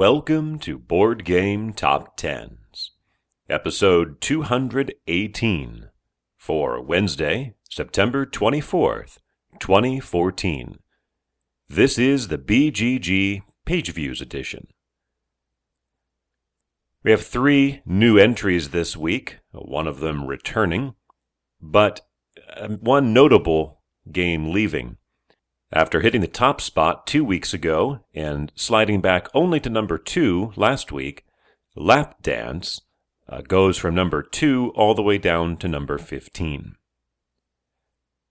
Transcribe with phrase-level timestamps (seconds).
[0.00, 2.92] Welcome to Board Game Top Tens,
[3.50, 5.90] episode 218
[6.38, 9.18] for Wednesday, September 24th,
[9.58, 10.78] 2014.
[11.68, 14.68] This is the BGG Page Views edition.
[17.04, 20.94] We have three new entries this week, one of them returning,
[21.60, 22.00] but
[22.56, 24.96] uh, one notable game leaving.
[25.72, 30.52] After hitting the top spot two weeks ago and sliding back only to number two
[30.56, 31.24] last week,
[31.76, 32.80] Lap Dance
[33.28, 36.74] uh, goes from number two all the way down to number 15.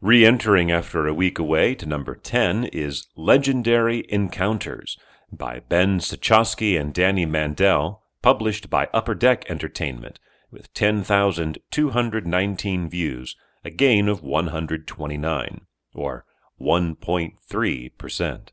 [0.00, 4.96] Re entering after a week away to number 10 is Legendary Encounters
[5.32, 10.20] by Ben Cichoski and Danny Mandel, published by Upper Deck Entertainment,
[10.52, 15.60] with 10,219 views, a gain of 129,
[15.94, 16.24] or
[16.60, 18.48] 1.3%.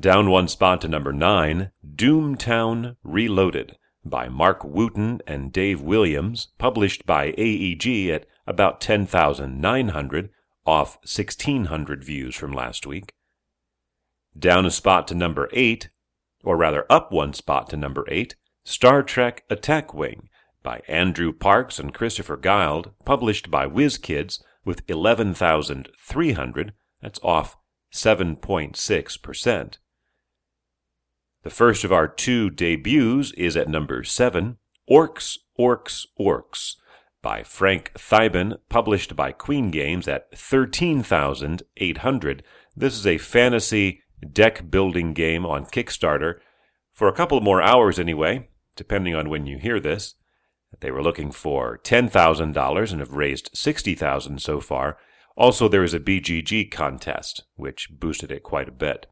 [0.00, 7.06] Down one spot to number 9, Doomtown Reloaded by Mark Wootton and Dave Williams, published
[7.06, 10.30] by AEG at about 10,900,
[10.66, 13.14] off 1,600 views from last week.
[14.38, 15.88] Down a spot to number 8,
[16.42, 20.28] or rather up one spot to number 8, Star Trek Attack Wing
[20.62, 27.56] by Andrew Parks and Christopher Guild, published by WizKids, with 11,300, that's off
[27.92, 29.78] 7.6%.
[31.42, 34.56] The first of our two debuts is at number 7,
[34.90, 36.76] Orcs, Orcs, Orcs
[37.20, 42.42] by Frank Theiben, published by Queen Games at 13,800.
[42.76, 46.40] This is a fantasy deck building game on Kickstarter
[46.92, 50.14] for a couple more hours anyway, depending on when you hear this.
[50.80, 54.98] They were looking for $10,000 and have raised 60000 so far.
[55.36, 59.06] Also, there is a BGG contest, which boosted it quite a bit.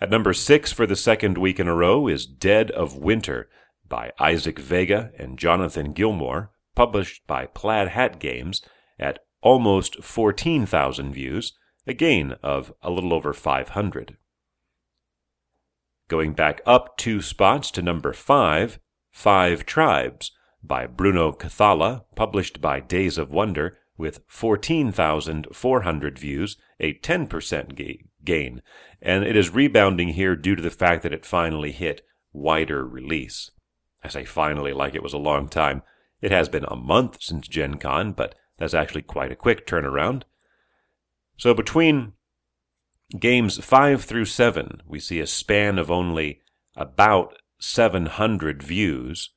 [0.00, 3.48] At number six for the second week in a row is Dead of Winter
[3.88, 8.62] by Isaac Vega and Jonathan Gilmour, published by Plaid Hat Games
[8.98, 11.52] at almost 14,000 views,
[11.86, 14.16] a gain of a little over 500.
[16.08, 18.78] Going back up two spots to number five
[19.18, 20.30] Five Tribes
[20.62, 28.62] by Bruno Cathala, published by Days of Wonder, with 14,400 views, a 10% ga- gain.
[29.02, 32.02] And it is rebounding here due to the fact that it finally hit
[32.32, 33.50] wider release.
[34.04, 35.82] I say finally like it was a long time.
[36.22, 40.22] It has been a month since Gen Con, but that's actually quite a quick turnaround.
[41.36, 42.12] So between
[43.18, 46.40] games 5 through 7, we see a span of only
[46.76, 49.30] about 700 views,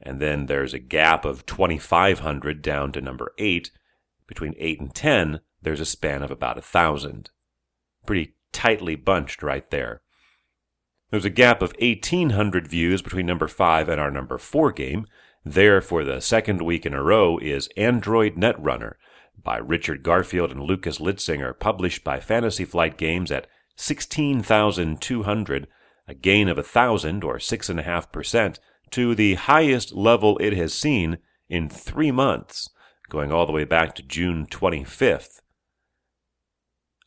[0.00, 3.70] and then there's a gap of 2,500 down to number 8.
[4.26, 7.30] Between 8 and 10, there's a span of about 1,000.
[8.06, 10.02] Pretty tightly bunched right there.
[11.10, 15.06] There's a gap of 1,800 views between number 5 and our number 4 game.
[15.44, 18.94] There, for the second week in a row, is Android Netrunner
[19.42, 23.46] by Richard Garfield and Lukas Litzsinger, published by Fantasy Flight Games at
[23.76, 25.68] 16,200
[26.06, 28.58] a gain of a thousand or six and a half percent
[28.90, 31.18] to the highest level it has seen
[31.48, 32.68] in three months,
[33.08, 35.40] going all the way back to June 25th.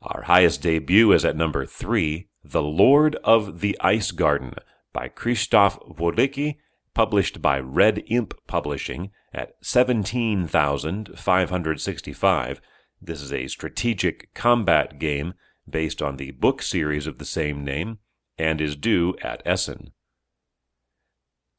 [0.01, 4.53] Our highest debut is at number three, The Lord of the Ice Garden
[4.94, 6.59] by Krzysztof Wodicki,
[6.94, 12.62] published by Red Imp Publishing at 17,565.
[13.01, 15.33] This is a strategic combat game
[15.67, 17.97] based on the book series of the same name
[18.38, 19.91] and is due at Essen.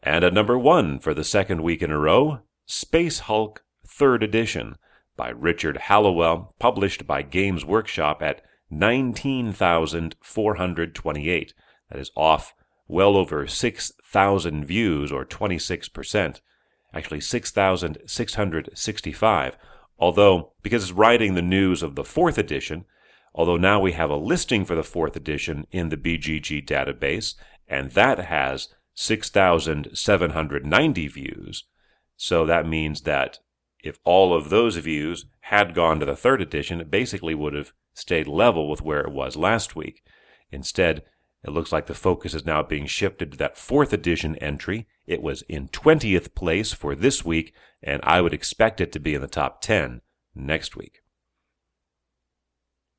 [0.01, 4.78] And at number one for the second week in a row, Space Hulk 3rd Edition
[5.17, 11.53] by Richard Halliwell, published by Games Workshop at 19,428.
[11.90, 12.53] That is off
[12.87, 16.40] well over 6,000 views, or 26%.
[16.93, 19.57] Actually, 6,665.
[19.99, 22.85] Although, because it's writing the news of the 4th edition,
[23.35, 27.35] although now we have a listing for the 4th edition in the BGG database,
[27.67, 28.69] and that has
[29.01, 31.63] 6,790 views.
[32.17, 33.40] So that means that
[33.81, 37.72] if all of those views had gone to the third edition, it basically would have
[37.93, 40.03] stayed level with where it was last week.
[40.51, 41.03] Instead,
[41.43, 44.87] It looks like the focus is now being shifted to that fourth edition entry.
[45.07, 49.16] It was in 20th place for this week, and I would expect it to be
[49.16, 50.02] in the top 10
[50.35, 51.02] next week.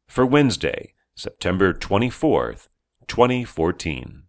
[0.08, 2.68] For Wednesday, September 24th,
[3.06, 4.22] 2014.